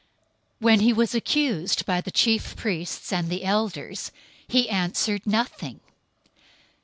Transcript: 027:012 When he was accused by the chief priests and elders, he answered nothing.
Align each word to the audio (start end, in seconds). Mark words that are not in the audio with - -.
027:012 0.61 0.61
When 0.65 0.79
he 0.79 0.93
was 0.93 1.13
accused 1.13 1.85
by 1.85 2.01
the 2.01 2.09
chief 2.09 2.55
priests 2.55 3.13
and 3.13 3.31
elders, 3.31 4.11
he 4.47 4.67
answered 4.67 5.27
nothing. 5.27 5.79